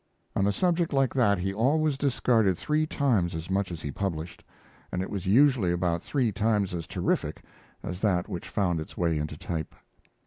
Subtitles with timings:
[0.35, 4.43] On a subject like that he always discarded three times as much as he published,
[4.91, 7.43] and it was usually about three times as terrific
[7.83, 9.75] as that which found its way into type.